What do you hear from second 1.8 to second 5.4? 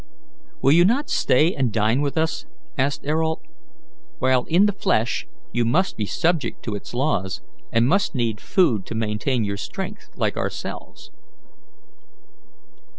with us?" asked Ayrault. "While in the flesh